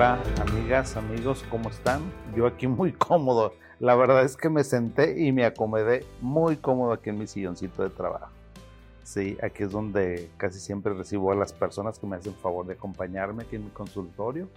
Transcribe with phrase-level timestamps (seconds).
[0.00, 2.00] Hola, amigas, amigos, ¿cómo están?
[2.34, 3.52] Yo aquí muy cómodo.
[3.80, 7.82] La verdad es que me senté y me acomodé muy cómodo aquí en mi silloncito
[7.82, 8.30] de trabajo.
[9.02, 12.72] Sí, aquí es donde casi siempre recibo a las personas que me hacen favor de
[12.72, 14.48] acompañarme aquí en mi consultorio.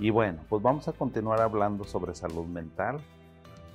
[0.00, 2.96] Y bueno, pues vamos a continuar hablando sobre salud mental.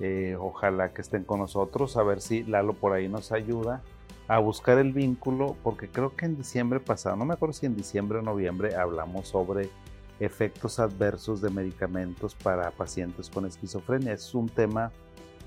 [0.00, 3.80] Eh, ojalá que estén con nosotros, a ver si Lalo por ahí nos ayuda
[4.28, 7.74] a buscar el vínculo, porque creo que en diciembre pasado, no me acuerdo si en
[7.74, 9.70] diciembre o noviembre, hablamos sobre
[10.20, 14.12] efectos adversos de medicamentos para pacientes con esquizofrenia.
[14.12, 14.92] Es un tema,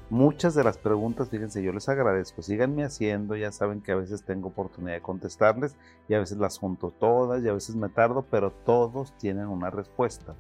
[0.09, 4.23] muchas de las preguntas, fíjense, yo les agradezco, síganme haciendo, ya saben que a veces
[4.23, 5.75] tengo oportunidad de contestarles
[6.09, 9.69] y a veces las junto todas y a veces me tardo, pero todos tienen una
[9.69, 10.33] respuesta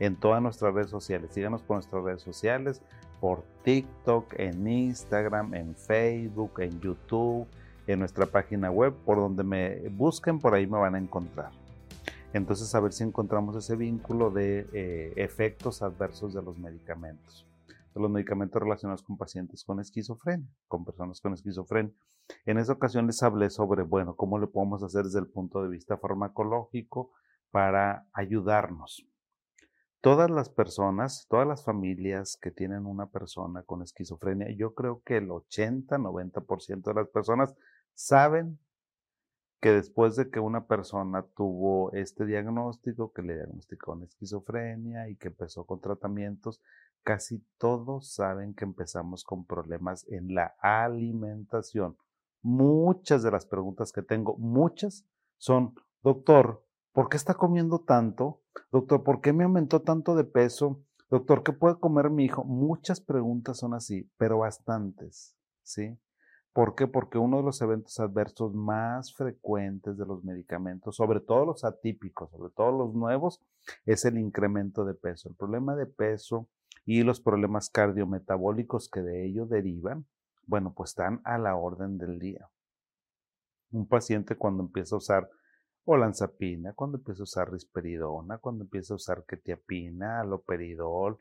[0.00, 1.30] en todas nuestras redes sociales.
[1.32, 2.82] Síganos por nuestras redes sociales,
[3.20, 7.46] por TikTok, en Instagram, en Facebook, en YouTube,
[7.86, 11.50] en nuestra página web, por donde me busquen, por ahí me van a encontrar.
[12.32, 17.46] Entonces, a ver si encontramos ese vínculo de eh, efectos adversos de los medicamentos,
[17.94, 21.92] de los medicamentos relacionados con pacientes con esquizofrenia, con personas con esquizofrenia.
[22.44, 25.68] En esa ocasión les hablé sobre, bueno, cómo le podemos hacer desde el punto de
[25.68, 27.12] vista farmacológico
[27.50, 29.06] para ayudarnos.
[30.00, 35.16] Todas las personas, todas las familias que tienen una persona con esquizofrenia, yo creo que
[35.16, 37.54] el 80-90% de las personas
[37.94, 38.58] saben
[39.60, 45.28] que después de que una persona tuvo este diagnóstico, que le diagnosticó esquizofrenia y que
[45.28, 46.60] empezó con tratamientos,
[47.02, 51.96] casi todos saben que empezamos con problemas en la alimentación.
[52.42, 55.06] Muchas de las preguntas que tengo, muchas,
[55.38, 58.42] son, doctor, ¿por qué está comiendo tanto?
[58.70, 60.82] Doctor, ¿por qué me aumentó tanto de peso?
[61.10, 62.44] Doctor, ¿qué puede comer mi hijo?
[62.44, 65.98] Muchas preguntas son así, pero bastantes, ¿sí?
[66.56, 66.86] ¿Por qué?
[66.86, 72.30] Porque uno de los eventos adversos más frecuentes de los medicamentos, sobre todo los atípicos,
[72.30, 73.42] sobre todo los nuevos,
[73.84, 75.28] es el incremento de peso.
[75.28, 76.48] El problema de peso
[76.86, 80.06] y los problemas cardiometabólicos que de ello derivan,
[80.46, 82.48] bueno, pues están a la orden del día.
[83.70, 85.30] Un paciente cuando empieza a usar
[85.84, 91.18] olanzapina, cuando empieza a usar risperidona, cuando empieza a usar ketiapina, aloperidol,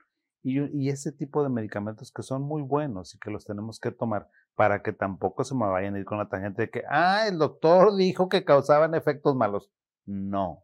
[0.48, 4.30] y, ese tipo de medicamentos que son muy buenos y que los tenemos que tomar
[4.56, 7.38] para que tampoco se me vayan a ir con la tangente de que, ah, el
[7.38, 9.70] doctor dijo que causaban efectos malos.
[10.06, 10.64] No.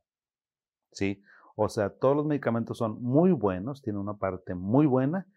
[0.91, 1.23] ¿Sí?
[1.55, 5.27] O sea, todos los medicamentos son muy buenos, tienen una parte muy buena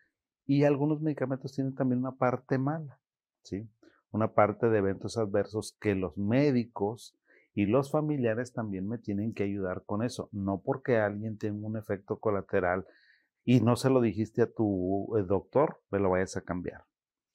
[0.47, 3.01] y algunos medicamentos tienen también una parte mala.
[3.43, 3.69] ¿Sí?
[4.11, 7.19] Una parte de eventos adversos que los médicos
[7.55, 10.29] y los familiares también me tienen que ayudar con eso.
[10.33, 12.87] No porque alguien tenga un efecto colateral
[13.45, 16.85] y no se lo dijiste a tu eh, doctor, me lo vayas a cambiar.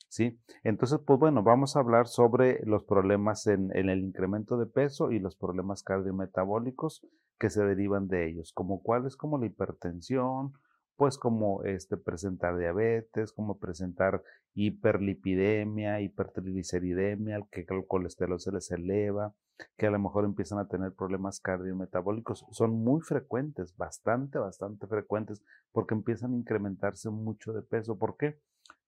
[0.09, 0.39] ¿Sí?
[0.63, 5.19] Entonces, pues bueno, vamos a hablar sobre los problemas en, el incremento de peso y
[5.19, 7.05] los problemas cardiometabólicos
[7.37, 10.53] que se derivan de ellos, como cuáles, como la hipertensión,
[10.95, 14.23] pues como este, presentar diabetes, como presentar
[14.55, 19.33] hiperlipidemia, hipertrigliceridemia, que el colesterol se les eleva,
[19.77, 22.45] que a lo mejor empiezan a tener problemas cardiometabólicos.
[22.51, 27.97] Son muy frecuentes, bastante, bastante frecuentes, porque empiezan a incrementarse mucho de peso.
[27.97, 28.39] ¿Por qué?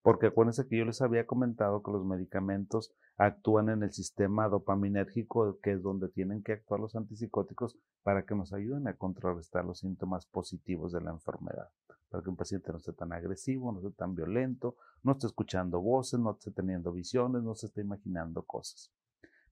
[0.01, 5.59] Porque acuérdense que yo les había comentado que los medicamentos actúan en el sistema dopaminérgico,
[5.59, 9.79] que es donde tienen que actuar los antipsicóticos para que nos ayuden a contrarrestar los
[9.79, 11.69] síntomas positivos de la enfermedad.
[12.09, 15.79] Para que un paciente no esté tan agresivo, no esté tan violento, no esté escuchando
[15.79, 18.91] voces, no esté teniendo visiones, no se esté imaginando cosas.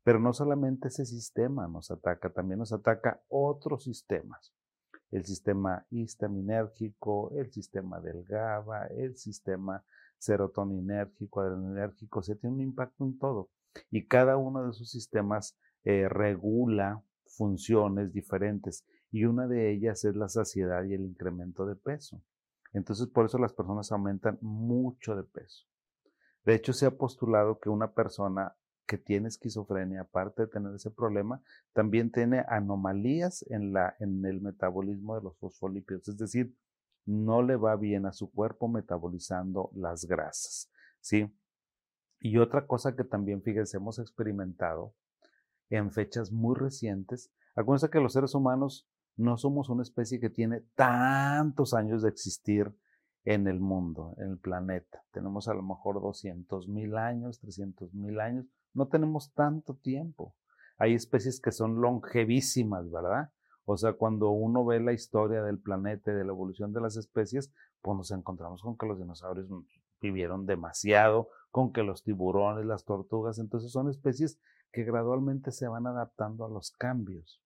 [0.04, 4.52] Pero no solamente ese sistema nos ataca, también nos ataca otros sistemas
[5.12, 9.84] el sistema histaminérgico, el sistema del GABA, el sistema
[10.20, 13.50] serotoninérgico, adreninérgico, se tiene un impacto en todo.
[13.90, 20.16] Y cada uno de esos sistemas eh, regula funciones diferentes y una de ellas es
[20.16, 22.22] la saciedad y el incremento de peso.
[22.74, 25.66] Entonces, por eso las personas aumentan mucho de peso.
[26.46, 28.56] De hecho, se ha postulado que una persona
[28.86, 31.42] que tiene esquizofrenia, aparte de tener ese problema,
[31.74, 36.56] también tiene anomalías en, la, en el metabolismo de los fosfolípidos, es decir,
[37.06, 41.34] no le va bien a su cuerpo metabolizando las grasas, ¿sí?
[42.20, 44.94] Y otra cosa que también, fíjense, hemos experimentado
[45.70, 50.62] en fechas muy recientes, acuérdense que los seres humanos no somos una especie que tiene
[50.76, 52.74] tantos años de existir
[53.26, 55.04] en el mundo, en el planeta.
[55.12, 60.36] Tenemos a lo mejor 200 mil años, 300 mil años, no tenemos tanto tiempo.
[60.78, 63.32] Hay especies que son longevísimas, ¿verdad?
[63.72, 66.98] O sea, cuando uno ve la historia del planeta y de la evolución de las
[66.98, 69.48] especies, pues nos encontramos con que los dinosaurios
[70.02, 74.40] vivieron demasiado, con que los tiburones, las tortugas, entonces son especies
[74.72, 77.44] que gradualmente se van adaptando a los cambios.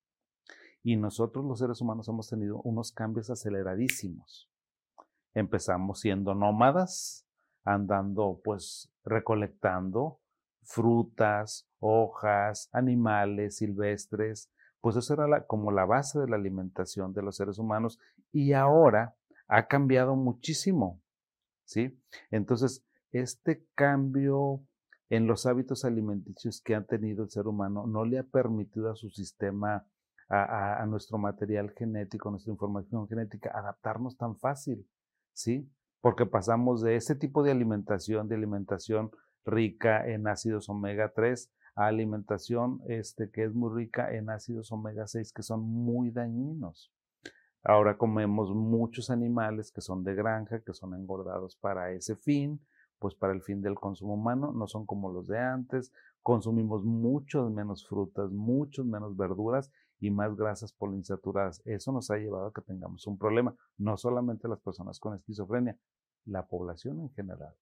[0.82, 4.50] Y nosotros los seres humanos hemos tenido unos cambios aceleradísimos.
[5.34, 7.28] Empezamos siendo nómadas,
[7.66, 10.22] andando pues recolectando
[10.62, 14.50] frutas, hojas, animales silvestres,
[14.84, 18.02] pues eso era como la base de la alimentación de los seres humanos
[18.34, 19.16] y ahora
[19.48, 21.02] ha cambiado muchísimo,
[21.64, 21.98] ¿sí?
[22.32, 22.84] Entonces,
[23.14, 24.60] este cambio
[25.10, 28.98] en los hábitos alimenticios que ha tenido el ser humano no le ha permitido a
[28.98, 29.86] su sistema,
[30.28, 34.86] a, nuestro material genético, a nuestra información genética, adaptarnos tan fácil,
[35.32, 35.66] ¿sí?
[36.02, 39.12] Porque pasamos de ese tipo de alimentación, de alimentación
[39.46, 45.08] rica en ácidos omega 3, a alimentación este, que es muy rica en ácidos omega
[45.08, 46.92] 6 que son muy dañinos.
[47.64, 52.60] Ahora comemos muchos animales que son de granja, que son engordados para ese fin,
[53.00, 55.94] pues para el fin del consumo humano, no son como los de antes.
[56.22, 61.62] Consumimos muchos menos frutas, muchos menos verduras y más grasas poliinsaturadas.
[61.66, 65.78] Eso nos ha llevado a que tengamos un problema, no solamente las personas con esquizofrenia,
[66.26, 67.54] la población en general.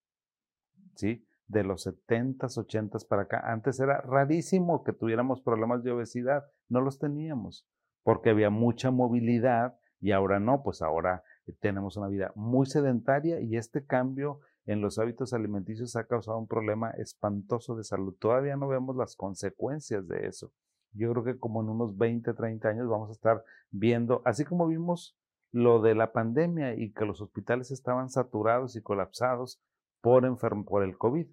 [0.95, 1.23] ¿Sí?
[1.51, 3.41] De los 70s, 80s para acá.
[3.51, 7.67] Antes era rarísimo que tuviéramos problemas de obesidad, no los teníamos,
[8.03, 11.23] porque había mucha movilidad y ahora no, pues ahora
[11.59, 16.47] tenemos una vida muy sedentaria y este cambio en los hábitos alimenticios ha causado un
[16.47, 18.15] problema espantoso de salud.
[18.17, 20.51] Todavía no vemos las consecuencias de eso.
[20.93, 24.67] Yo creo que como en unos 20, 30 años vamos a estar viendo, así como
[24.67, 25.17] vimos
[25.51, 29.61] lo de la pandemia y que los hospitales estaban saturados y colapsados
[30.01, 30.23] por,
[30.65, 31.27] por el COVID.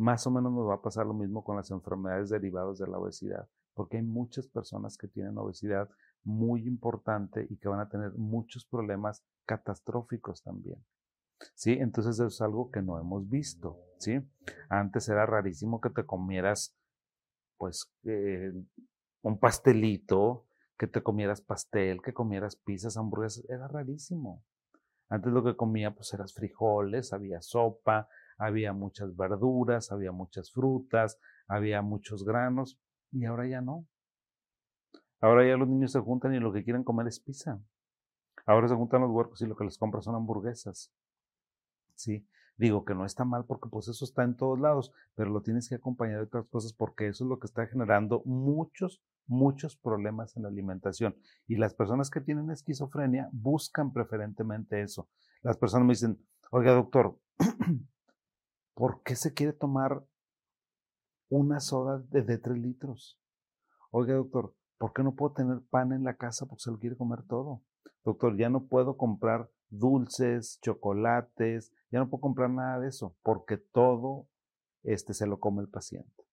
[0.00, 2.98] Más o menos nos va a pasar lo mismo con las enfermedades derivadas de la
[2.98, 5.90] obesidad, porque hay muchas personas que tienen obesidad
[6.24, 10.82] muy importante y que van a tener muchos problemas catastróficos también.
[11.54, 11.72] ¿Sí?
[11.72, 14.20] Entonces eso es algo que no hemos visto, ¿sí?
[14.70, 16.74] Antes era rarísimo que te comieras,
[17.58, 18.54] pues, eh,
[19.20, 20.46] un pastelito,
[20.78, 24.42] que te comieras pastel, que comieras pizzas, hamburguesas, era rarísimo.
[25.10, 28.08] Antes lo que comía, pues, eras frijoles, había sopa,
[28.40, 32.80] había muchas verduras, había muchas frutas, había muchos granos
[33.12, 33.86] y ahora ya no.
[35.20, 37.60] Ahora ya los niños se juntan y lo que quieren comer es pizza.
[38.46, 40.90] Ahora se juntan los huercos y lo que les compran son hamburguesas.
[41.94, 42.26] Sí,
[42.56, 45.68] digo que no está mal porque pues eso está en todos lados, pero lo tienes
[45.68, 50.34] que acompañar de otras cosas porque eso es lo que está generando muchos, muchos problemas
[50.38, 51.14] en la alimentación.
[51.46, 55.10] Y las personas que tienen esquizofrenia buscan preferentemente eso.
[55.42, 56.18] Las personas me dicen,
[56.50, 57.18] oiga doctor,
[58.74, 60.04] ¿por qué se quiere tomar
[61.28, 63.20] una soda de, de 3 litros?
[63.90, 66.96] Oiga, doctor, ¿por qué no puedo tener pan en la casa porque se lo quiere
[66.96, 67.62] comer todo?
[68.04, 73.56] Doctor, ya no puedo comprar dulces, chocolates, ya no puedo comprar nada de eso porque
[73.56, 74.28] todo
[74.82, 76.24] este se lo come el paciente.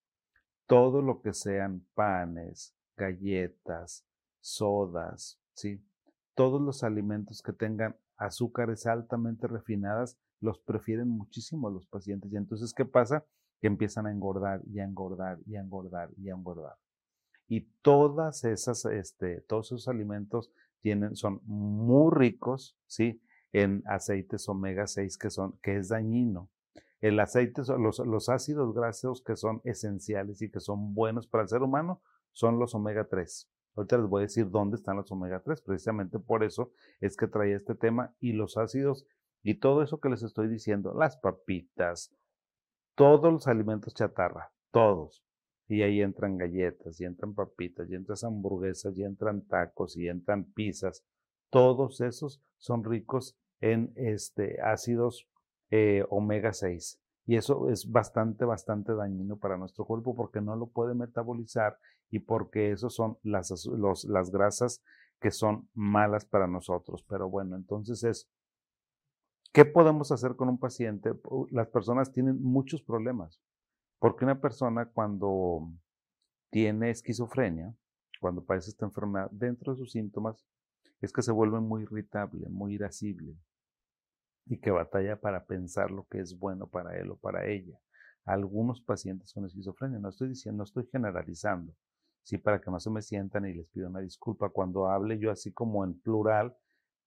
[0.66, 4.06] Todo lo que sean panes, galletas,
[4.40, 5.84] sodas, ¿sí?
[6.36, 12.32] Todos los alimentos que tengan azúcares altamente refinadas los prefieren muchísimo los pacientes.
[12.32, 13.26] Y entonces, ¿qué pasa?
[13.60, 16.76] Que empiezan a engordar y a engordar y a engordar y a engordar.
[17.48, 20.52] Y todas esas, este, todos esos alimentos
[20.82, 23.22] tienen, son muy ricos, ¿sí?
[23.54, 26.50] En aceites omega 6 que son, que es dañino.
[27.00, 31.50] El aceite, los, los ácidos grasos que son esenciales y que son buenos para el
[31.50, 32.02] ser humano
[32.32, 33.50] son los omega 3.
[33.76, 37.28] Ahorita les voy a decir dónde están los omega 3, precisamente por eso es que
[37.28, 39.06] traía este tema y los ácidos
[39.44, 42.14] y todo eso que les estoy diciendo, las papitas,
[42.96, 45.24] todos los alimentos chatarra, todos.
[45.70, 50.46] Y ahí entran galletas, y entran papitas, y entran hamburguesas, y entran tacos, y entran
[50.46, 51.04] pizzas.
[51.50, 55.28] Todos esos son ricos en este, ácidos
[55.70, 57.00] eh, omega 6.
[57.26, 61.78] Y eso es bastante, bastante dañino para nuestro cuerpo porque no lo puede metabolizar
[62.10, 63.52] y porque esos son las,
[64.06, 64.82] las grasas
[65.20, 67.04] que son malas para nosotros.
[67.08, 68.30] Pero bueno, entonces es
[69.58, 71.14] ¿Qué podemos hacer con un paciente?
[71.50, 73.42] Las personas tienen muchos problemas,
[73.98, 75.74] porque una persona cuando
[76.52, 77.74] tiene esquizofrenia,
[78.22, 80.46] cuando padece esta enfermedad, dentro de sus síntomas
[81.02, 83.36] es que se vuelve muy irritable, muy irascible
[84.46, 87.80] y que batalla para pensar lo que es bueno para él o para ella.
[88.26, 91.74] Algunos pacientes con esquizofrenia, no estoy diciendo, no estoy generalizando,
[92.22, 95.32] sí, para que no se me sientan y les pido una disculpa cuando hable yo
[95.32, 96.56] así como en plural,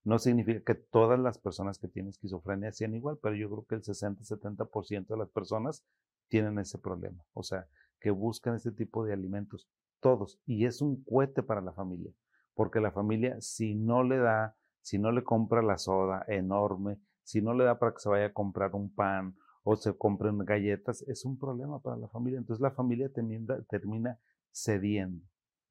[0.04, 3.74] no significa que todas las personas que tienen esquizofrenia sean igual, pero yo creo que
[3.76, 5.84] el 60-70% de las personas
[6.28, 7.22] tienen ese problema.
[7.34, 7.68] O sea,
[8.00, 9.68] que buscan este tipo de alimentos,
[10.00, 10.40] todos.
[10.46, 12.12] Y es un cohete para la familia,
[12.54, 17.42] porque la familia, si no le da, si no le compra la soda enorme, si
[17.42, 21.02] no le da para que se vaya a comprar un pan o se compren galletas,
[21.02, 22.38] es un problema para la familia.
[22.38, 24.18] Entonces la familia termina, termina
[24.50, 25.22] cediendo.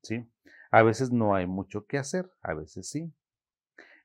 [0.03, 0.29] ¿sí?
[0.71, 3.11] A veces no hay mucho que hacer, a veces sí.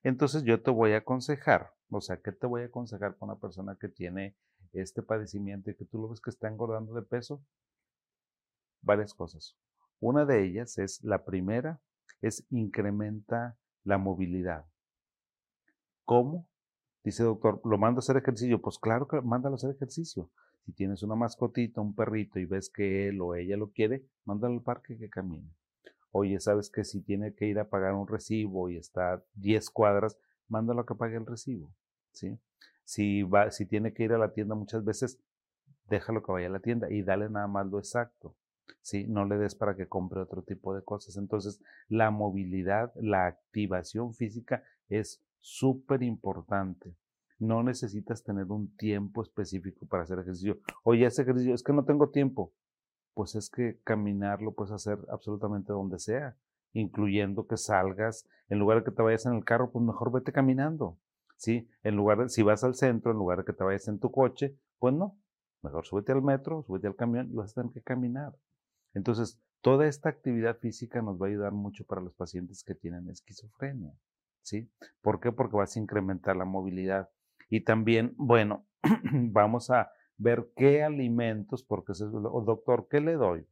[0.04, 3.40] Entonces yo te voy a aconsejar, o sea, ¿qué te voy a aconsejar con una
[3.40, 4.36] persona que tiene
[4.74, 7.42] este padecimiento y que tú lo ves que está engordando de peso?
[8.82, 9.56] Varias cosas.
[10.00, 11.80] Una de ellas es, la primera,
[12.20, 14.66] es incrementa la movilidad.
[16.04, 16.46] ¿Cómo?
[17.02, 18.60] Dice doctor, ¿lo mando a hacer ejercicio?
[18.60, 20.30] Pues claro que mándalo a hacer ejercicio.
[20.66, 24.54] Si tienes una mascotita, un perrito y ves que él o ella lo quiere, mándalo
[24.54, 25.50] al parque que camine.
[26.16, 30.16] Oye, sabes que si tiene que ir a pagar un recibo y está 10 cuadras,
[30.46, 31.74] mándalo a que pague el recibo.
[32.12, 32.38] ¿sí?
[32.84, 35.18] Si, va, si tiene que ir a la tienda muchas veces,
[35.90, 38.36] déjalo que vaya a la tienda y dale nada más lo exacto.
[38.80, 39.08] ¿sí?
[39.08, 41.16] No le des para que compre otro tipo de cosas.
[41.16, 46.94] Entonces, la movilidad, la activación física es súper importante.
[47.40, 50.60] No necesitas tener un tiempo específico para hacer ejercicio.
[50.84, 52.52] Oye, ese ejercicio, es que no tengo tiempo.
[53.14, 56.36] Pues es que caminar lo puedes hacer absolutamente donde sea,
[56.72, 60.32] incluyendo que salgas, en lugar de que te vayas en el carro, pues mejor vete
[60.32, 60.98] caminando.
[61.36, 61.68] ¿Sí?
[61.82, 64.10] En lugar de, si vas al centro, en lugar de que te vayas en tu
[64.10, 65.18] coche, pues no,
[65.62, 68.34] mejor súbete al metro, súbete al camión y vas a tener que caminar.
[68.94, 73.08] Entonces, toda esta actividad física nos va a ayudar mucho para los pacientes que tienen
[73.08, 73.94] esquizofrenia.
[74.42, 74.70] ¿Sí?
[75.00, 75.32] ¿Por qué?
[75.32, 77.08] Porque vas a incrementar la movilidad.
[77.48, 78.66] Y también, bueno,
[79.12, 83.46] vamos a ver qué alimentos, porque es doctor, ¿qué le doy?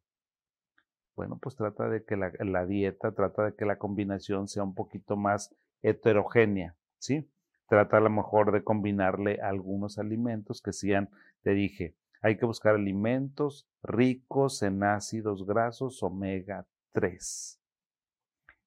[1.14, 4.74] Bueno, pues trata de que la, la, dieta, trata de que la combinación sea un
[4.74, 7.30] poquito más heterogénea, ¿sí?
[7.68, 11.10] Trata a lo mejor de combinarle algunos alimentos que sean,
[11.42, 17.60] te dije, hay que buscar alimentos ricos en ácidos grasos omega 3.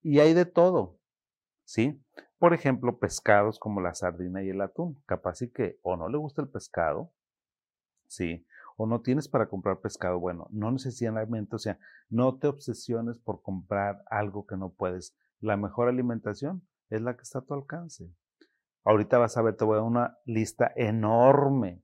[0.01, 0.99] Y hay de todo,
[1.63, 1.99] ¿sí?
[2.37, 5.01] Por ejemplo, pescados como la sardina y el atún.
[5.05, 7.11] Capaz y que o no le gusta el pescado,
[8.07, 8.45] ¿sí?
[8.77, 10.19] O no tienes para comprar pescado.
[10.19, 15.15] Bueno, no necesariamente, o sea, no te obsesiones por comprar algo que no puedes.
[15.39, 18.11] La mejor alimentación es la que está a tu alcance.
[18.83, 21.83] Ahorita vas a ver, te voy a dar una lista enorme,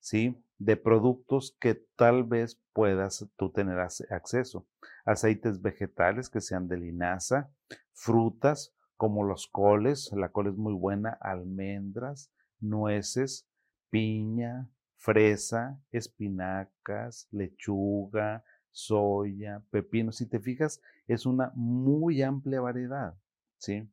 [0.00, 0.42] ¿sí?
[0.58, 4.66] de productos que tal vez puedas tú tener acceso.
[5.04, 7.50] Aceites vegetales que sean de linaza,
[7.92, 13.46] frutas como los coles, la col es muy buena, almendras, nueces,
[13.90, 20.12] piña, fresa, espinacas, lechuga, soya, pepino.
[20.12, 23.14] Si te fijas, es una muy amplia variedad,
[23.58, 23.88] ¿sí?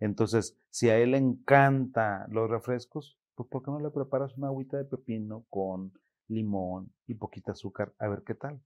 [0.00, 4.48] Entonces, si a él le encanta los refrescos, pues ¿por qué no le preparas una
[4.48, 5.92] agüita de pepino con
[6.28, 8.60] limón y poquita azúcar, a ver qué tal?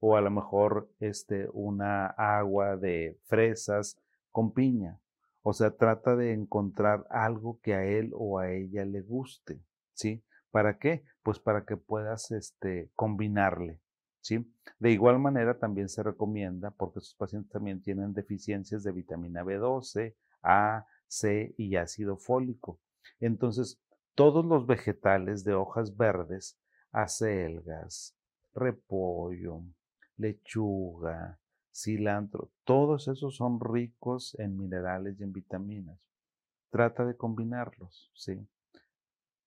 [0.00, 4.00] O a lo mejor este, una agua de fresas
[4.32, 4.98] con piña.
[5.42, 9.60] O sea, trata de encontrar algo que a él o a ella le guste,
[9.94, 10.22] ¿sí?
[10.50, 11.04] ¿Para qué?
[11.22, 13.80] Pues para que puedas este, combinarle,
[14.20, 14.52] ¿sí?
[14.78, 20.14] De igual manera también se recomienda, porque sus pacientes también tienen deficiencias de vitamina B12,
[20.42, 22.80] A, C y ácido fólico.
[23.20, 23.80] Entonces,
[24.14, 26.58] todos los vegetales de hojas verdes,
[26.92, 28.16] acelgas,
[28.54, 29.62] repollo,
[30.16, 31.38] lechuga,
[31.72, 35.98] cilantro, todos esos son ricos en minerales y en vitaminas.
[36.70, 38.46] Trata de combinarlos, ¿sí?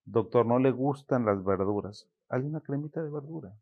[0.06, 2.10] Doctor, no le gustan las verduras.
[2.30, 3.54] Hay una cremita de verdura.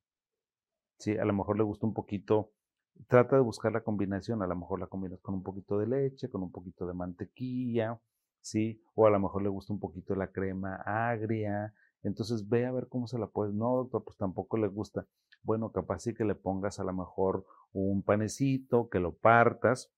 [0.97, 2.51] Sí, a lo mejor le gusta un poquito.
[3.07, 4.41] Trata de buscar la combinación.
[4.41, 7.99] A lo mejor la combinas con un poquito de leche, con un poquito de mantequilla,
[8.41, 8.83] ¿sí?
[8.95, 11.73] O a lo mejor le gusta un poquito la crema agria.
[12.03, 13.53] Entonces ve a ver cómo se la puedes.
[13.53, 15.05] No, doctor, pues tampoco le gusta.
[15.43, 19.91] Bueno, capaz sí que le pongas a lo mejor un panecito, que lo partas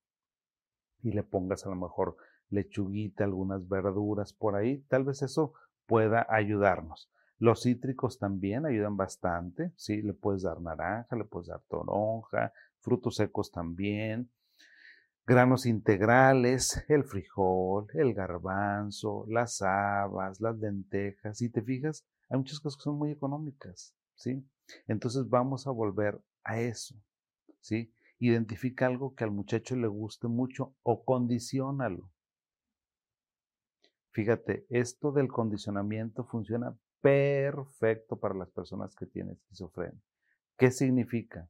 [1.02, 2.16] y le pongas a lo mejor
[2.50, 4.80] lechuguita, algunas verduras por ahí.
[4.88, 5.54] Tal vez eso
[5.86, 7.10] pueda ayudarnos.
[7.40, 10.02] Los cítricos también ayudan bastante, ¿sí?
[10.02, 14.30] Le puedes dar naranja, le puedes dar toronja, frutos secos también
[15.25, 21.38] granos integrales, el frijol, el garbanzo, las habas, las lentejas.
[21.38, 24.46] Si te fijas, hay muchas cosas que son muy económicas, ¿sí?
[24.88, 26.96] Entonces vamos a volver a eso,
[27.62, 27.94] ¿sí?
[28.20, 32.10] Identifica algo que al muchacho le guste mucho o condicionalo.
[34.13, 40.00] Fíjate, esto del condicionamiento funciona perfecto para las personas que tienen esquizofrenia.
[40.55, 41.50] ¿Qué significa?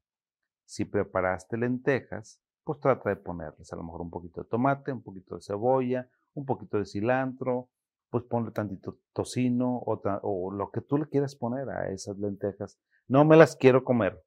[0.66, 5.04] Si preparaste lentejas, pues trata de ponerles a lo mejor un poquito de tomate, un
[5.04, 7.70] poquito de cebolla, un poquito de cilantro,
[8.10, 12.80] pues ponle tantito tocino o, o lo que tú le quieras poner a esas lentejas.
[13.10, 14.24] No me las quiero comer.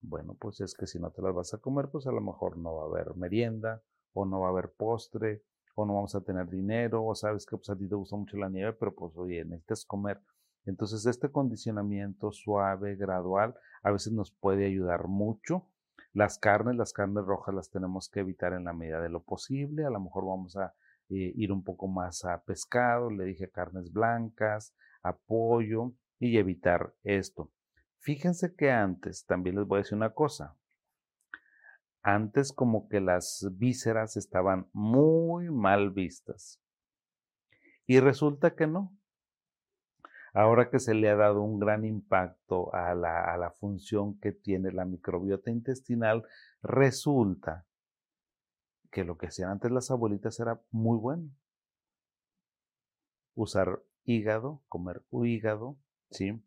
[0.00, 2.56] Bueno, pues es que si no te las vas a comer, pues a lo mejor
[2.56, 3.82] no va a haber merienda
[4.14, 5.42] o no va a haber postre
[5.76, 8.36] o no vamos a tener dinero o sabes que pues a ti te gusta mucho
[8.36, 10.20] la nieve, pero pues oye, necesitas comer.
[10.64, 15.68] Entonces este condicionamiento suave, gradual, a veces nos puede ayudar mucho
[16.12, 19.84] Las carnes, las carnes rojas las tenemos que evitar en la medida de lo posible.
[19.84, 20.74] A lo mejor vamos a
[21.10, 26.94] eh, ir un poco más a pescado, le dije carnes blancas, a pollo y evitar
[27.04, 27.50] esto.
[28.00, 30.56] Fíjense que antes, también les voy a decir una cosa,
[32.06, 36.62] antes como que las vísceras estaban muy mal vistas.
[37.84, 38.96] Y resulta que no.
[40.32, 44.84] Ahora que se le ha dado un gran impacto a la, función que tiene la
[44.84, 46.22] microbiota intestinal,
[46.62, 47.66] resulta
[48.92, 51.28] que lo que hacían antes las abuelitas era muy bueno.
[53.34, 55.76] Usar hígado, comer hígado,
[56.12, 56.40] ¿sí?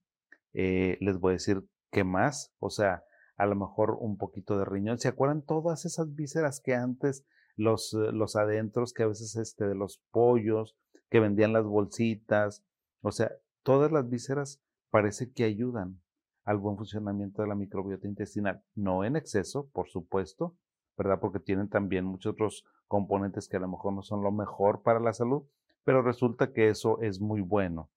[0.54, 3.04] Eh, les voy a decir qué más, o sea,
[3.40, 5.00] a lo mejor un poquito de riñón.
[5.00, 9.66] ¿Se acuerdan todas esas vísceras que antes los, eh, los adentros, que a veces este,
[9.66, 10.76] de los pollos,
[11.10, 12.66] que vendían las bolsitas?
[13.02, 13.32] O sea,
[13.64, 16.02] todas las vísceras parece que ayudan
[16.44, 18.62] al buen funcionamiento de la microbiota intestinal.
[18.76, 20.58] No en exceso, por supuesto,
[20.98, 21.22] ¿verdad?
[21.22, 25.00] Porque tienen también muchos otros componentes que a lo mejor no son lo mejor para
[25.00, 25.44] la salud,
[25.86, 27.90] pero resulta que eso es muy bueno.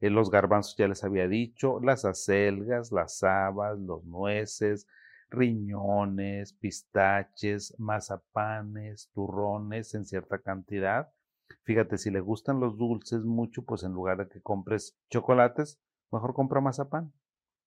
[0.00, 4.86] Eh, los garbanzos ya les había dicho, las acelgas, las habas, los nueces,
[5.30, 11.10] riñones, pistaches, mazapanes, turrones en cierta cantidad.
[11.64, 16.34] Fíjate, si le gustan los dulces mucho, pues en lugar de que compres chocolates, mejor
[16.34, 17.12] compra mazapán.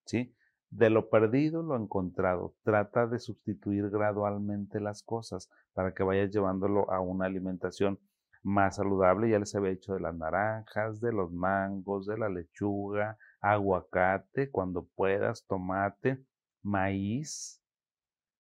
[0.06, 0.34] ¿Sí?
[0.70, 2.56] De lo perdido, lo encontrado.
[2.64, 8.00] Trata de sustituir gradualmente las cosas para que vayas llevándolo a una alimentación
[8.44, 9.30] más saludable.
[9.30, 14.88] Ya les había dicho de las naranjas, de los mangos, de la lechuga, aguacate, cuando
[14.96, 16.24] puedas, tomate,
[16.64, 17.62] maíz.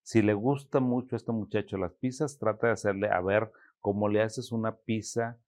[0.03, 4.09] Si le gusta mucho a este muchacho las pizzas, trata de hacerle a ver cómo
[4.09, 5.39] le haces una pizza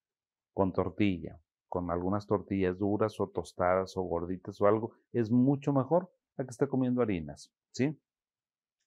[0.52, 4.92] con tortilla, con algunas tortillas duras o tostadas o gorditas o algo.
[5.12, 7.98] Es mucho mejor a que esté comiendo harinas, ¿sí?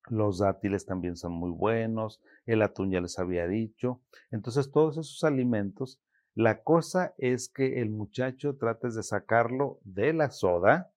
[0.10, 4.02] Los dátiles también son muy buenos, el atún ya les había dicho.
[4.32, 6.00] Entonces, todos esos alimentos,
[6.34, 10.91] la cosa es que el muchacho trates de sacarlo de la soda,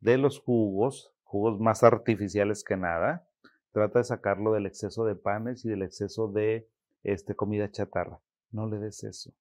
[0.00, 3.26] de los jugos, jugos más artificiales que nada.
[3.70, 6.68] Trata de sacarlo del exceso de panes y del exceso de
[7.04, 8.20] este, comida chatarra.
[8.50, 9.32] No le des eso.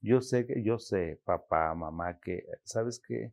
[0.00, 3.32] Yo sé que, yo sé, papá, mamá, que, ¿sabes qué?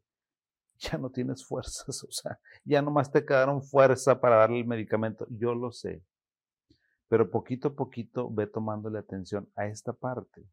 [0.81, 5.27] Ya no tienes fuerzas, o sea, ya nomás te quedaron fuerza para darle el medicamento,
[5.29, 6.03] yo lo sé.
[7.07, 10.43] Pero poquito a poquito ve tomándole atención a esta parte,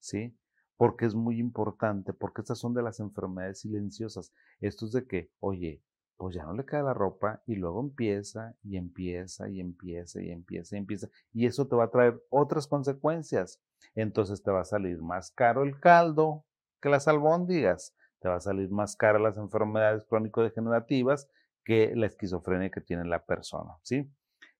[0.00, 0.36] ¿sí?
[0.76, 4.32] Porque es muy importante, porque estas son de las enfermedades silenciosas.
[4.60, 5.80] Esto es de que, oye,
[6.16, 10.30] pues ya no le queda la ropa y luego empieza y empieza y empieza y
[10.30, 11.08] empieza y empieza.
[11.32, 13.60] Y eso te va a traer otras consecuencias.
[13.94, 16.44] Entonces te va a salir más caro el caldo
[16.80, 21.28] que las albóndigas te va a salir más cara las enfermedades crónico-degenerativas
[21.64, 24.10] que la esquizofrenia que tiene la persona, ¿sí?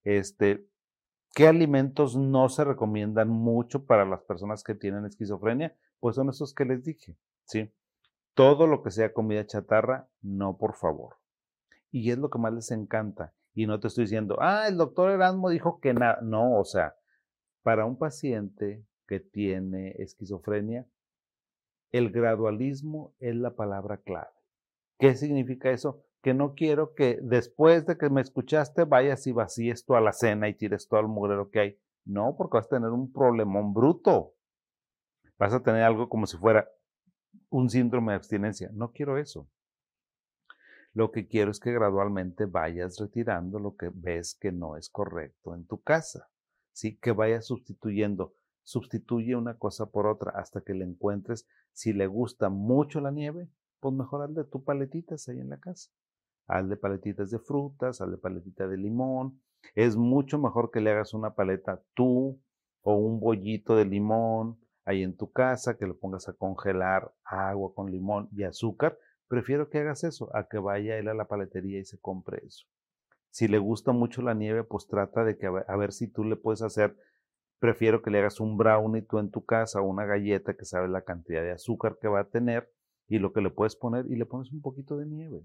[0.03, 0.67] Este,
[1.33, 5.77] ¿Qué alimentos no se recomiendan mucho para las personas que tienen esquizofrenia?
[6.01, 7.73] Pues son esos que les dije, ¿sí?
[8.35, 11.17] Todo lo que sea comida chatarra, no, por favor.
[11.93, 13.33] Y es lo que más les encanta.
[13.55, 16.19] Y no te estoy diciendo, ah, el doctor Erasmo dijo que nada.
[16.23, 16.97] No, o sea,
[17.63, 20.87] para un paciente que tiene esquizofrenia,
[21.93, 24.31] el gradualismo es la palabra clave.
[24.99, 26.03] ¿Qué significa eso?
[26.23, 30.49] Que no quiero que después de que me escuchaste vayas y vacíes toda la cena
[30.49, 31.79] y tires todo el mugrero que hay.
[32.05, 34.35] No, porque vas a tener un problemón bruto.
[35.39, 36.69] Vas a tener algo como si fuera
[37.49, 38.71] un síndrome de abstinencia.
[38.73, 39.49] No quiero eso.
[40.93, 45.55] Lo que quiero es que gradualmente vayas retirando lo que ves que no es correcto
[45.55, 46.29] en tu casa.
[46.73, 46.99] ¿sí?
[46.99, 48.35] Que vayas sustituyendo
[48.71, 51.47] sustituye una cosa por otra hasta que le encuentres.
[51.73, 53.49] Si le gusta mucho la nieve,
[53.81, 55.91] pues mejor hazle tu paletitas ahí en la casa.
[56.47, 59.41] Hazle paletitas de frutas, hazle paletita de limón.
[59.75, 62.41] Es mucho mejor que le hagas una paleta tú
[62.83, 67.73] o un bollito de limón ahí en tu casa, que lo pongas a congelar agua
[67.75, 68.99] con limón y azúcar.
[69.29, 72.67] Prefiero que hagas eso a que vaya él a la paletería y se compre eso.
[73.31, 76.35] Si le gusta mucho la nieve, pues trata de que a ver si tú le
[76.35, 76.97] puedes hacer
[77.61, 81.03] prefiero que le hagas un brownie tú en tu casa una galleta que sabes la
[81.03, 82.73] cantidad de azúcar que va a tener
[83.07, 85.45] y lo que le puedes poner y le pones un poquito de nieve.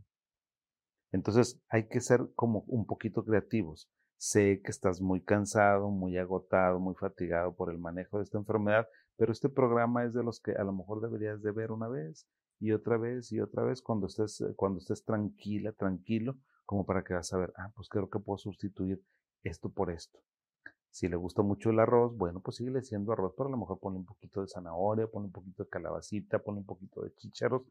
[1.11, 3.89] Entonces hay que ser como un poquito creativos.
[4.17, 8.87] Sé que estás muy cansado, muy agotado, muy fatigado por el manejo de esta enfermedad,
[9.17, 12.25] pero este programa es de los que a lo mejor deberías de ver una vez
[12.59, 17.13] y otra vez y otra vez cuando estés, cuando estés tranquila, tranquilo, como para que
[17.13, 19.01] vas a ver, ah, pues creo que puedo sustituir
[19.43, 20.19] esto por esto.
[20.95, 23.81] Si le gusta mucho el arroz, bueno, pues sigue siendo arroz, pero a lo mejor
[23.81, 27.63] pone un poquito de zanahoria, pone un poquito de calabacita, pone un poquito de chícharos.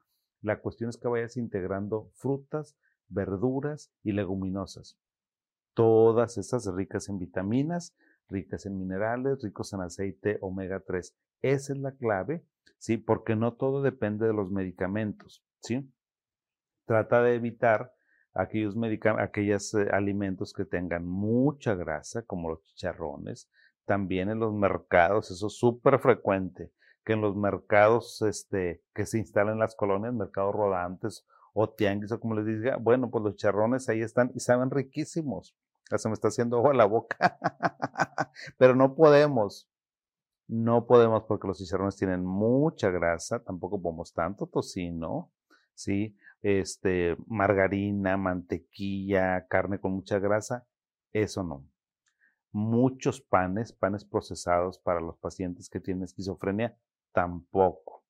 [0.43, 2.77] La cuestión es que vayas integrando frutas,
[3.09, 4.99] verduras y leguminosas.
[5.73, 7.97] Todas esas ricas en vitaminas,
[8.29, 11.17] ricas en minerales, ricos en aceite omega 3.
[11.41, 12.45] Esa es la clave,
[12.77, 12.99] ¿sí?
[12.99, 15.91] Porque no todo depende de los medicamentos, ¿sí?
[16.85, 17.95] Trata de evitar
[18.35, 23.49] aquellos, eh, alimentos que tengan mucha grasa, como los chicharrones.
[23.87, 26.73] También en los mercados, eso es súper frecuente,
[27.05, 32.11] que en los mercados este, que se instalan en las colonias, mercados rodantes o tianguis
[32.13, 35.57] o como les diga, bueno, pues los chicharrones ahí están y saben riquísimos.
[35.97, 37.39] Se me está haciendo ojo a la boca.
[38.59, 39.69] Pero no podemos.
[40.47, 45.31] No podemos porque los chicharrones tienen mucha grasa, tampoco podemos tanto tocino,
[45.75, 46.17] ¿sí?
[46.45, 50.67] Este, margarina, mantequilla, carne con mucha grasa,
[51.13, 51.67] eso no.
[52.53, 56.77] Muchos panes, panes procesados para los pacientes que tienen esquizofrenia,
[57.13, 58.05] tampoco.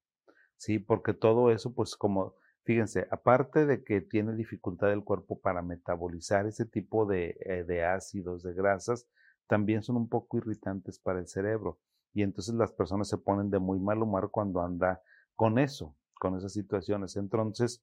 [0.56, 5.60] Sí, porque todo eso, pues como Fíjense, aparte de que tiene dificultad el cuerpo para
[5.60, 9.06] metabolizar ese tipo de, eh, ácidos, de grasas,
[9.46, 11.78] también son un poco irritantes para el cerebro.
[12.14, 15.02] Y entonces las personas se ponen de muy mal humor cuando anda
[15.34, 17.16] con eso, con esas situaciones.
[17.16, 17.82] Entonces,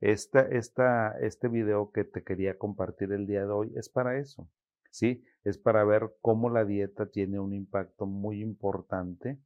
[0.00, 4.48] esta, este video que te quería compartir el día de hoy es para eso,
[4.90, 5.24] ¿sí?
[5.44, 9.38] Es para ver cómo la dieta tiene un impacto muy importante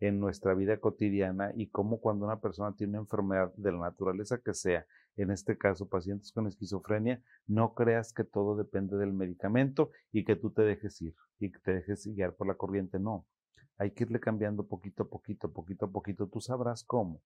[0.00, 4.38] en nuestra vida cotidiana y cómo cuando una persona tiene una enfermedad de la naturaleza
[4.38, 9.90] que sea, en este caso pacientes con esquizofrenia, no creas que todo depende del medicamento
[10.10, 12.98] y que tú te dejes ir y que te dejes guiar por la corriente.
[12.98, 13.26] No,
[13.76, 16.26] hay que irle cambiando poquito a poquito, poquito a poquito.
[16.28, 17.22] Tú sabrás cómo.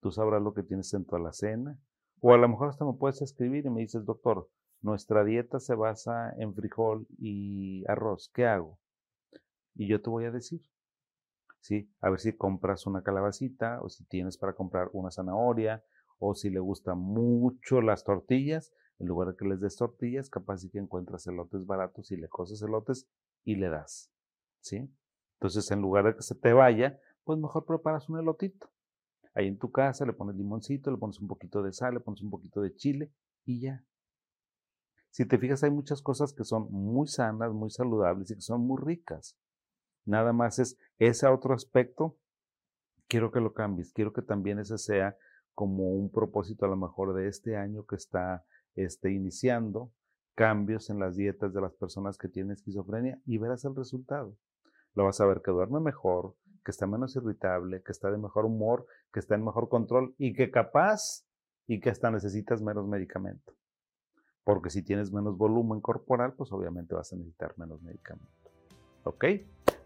[0.00, 1.78] Tú sabrás lo que tienes en tu alacena.
[2.20, 4.48] O a lo mejor hasta me puedes escribir y me dices, doctor,
[4.80, 8.30] nuestra dieta se basa en frijol y arroz.
[8.34, 8.78] ¿Qué hago?
[9.74, 10.62] Y yo te voy a decir.
[11.64, 11.90] ¿sí?
[12.02, 15.82] A ver si compras una calabacita o si tienes para comprar una zanahoria
[16.18, 20.58] o si le gustan mucho las tortillas, en lugar de que les des tortillas, capaz
[20.58, 23.08] si encuentras elotes baratos y le coces elotes
[23.44, 24.12] y le das,
[24.60, 24.94] ¿sí?
[25.40, 28.70] Entonces, en lugar de que se te vaya, pues mejor preparas un elotito.
[29.34, 32.22] Ahí en tu casa le pones limoncito, le pones un poquito de sal, le pones
[32.22, 33.12] un poquito de chile
[33.44, 33.84] y ya.
[35.10, 38.66] Si te fijas, hay muchas cosas que son muy sanas, muy saludables y que son
[38.66, 39.36] muy ricas.
[40.04, 42.16] Nada más es ese otro aspecto,
[43.08, 45.16] quiero que lo cambies, quiero que también ese sea
[45.54, 48.44] como un propósito a lo mejor de este año que está
[48.74, 49.92] este, iniciando,
[50.34, 54.36] cambios en las dietas de las personas que tienen esquizofrenia y verás el resultado.
[54.94, 56.34] Lo vas a ver que duerme mejor,
[56.64, 60.34] que está menos irritable, que está de mejor humor, que está en mejor control y
[60.34, 61.26] que capaz
[61.66, 63.52] y que hasta necesitas menos medicamento.
[64.44, 68.50] Porque si tienes menos volumen corporal, pues obviamente vas a necesitar menos medicamento.
[69.04, 69.24] ¿Ok?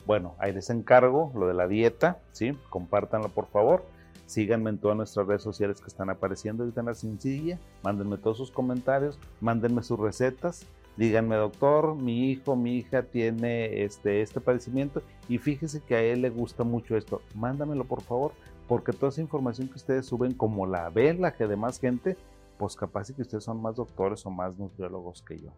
[0.07, 2.57] Bueno, ahí les encargo lo de la dieta, ¿sí?
[2.71, 3.85] Compártanlo por favor.
[4.27, 7.59] Síganme en todas nuestras redes sociales que están apareciendo ahorita en la.
[7.83, 10.67] Mándenme todos sus comentarios, mándenme sus recetas.
[10.99, 16.23] Díganme, doctor, mi hijo, mi hija tiene este, este padecimiento y fíjese que a él
[16.23, 17.23] le gusta mucho esto.
[17.37, 18.33] Mándamelo por favor,
[18.67, 22.17] porque toda esa información que ustedes suben, como la ven la que de más gente,
[22.59, 25.53] pues capaz que ustedes son más doctores o más nutriólogos que yo.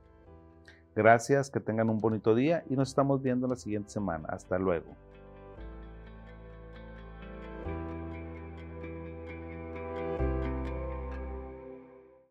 [0.94, 4.28] Gracias, que tengan un bonito día y nos estamos viendo la siguiente semana.
[4.28, 4.94] Hasta luego.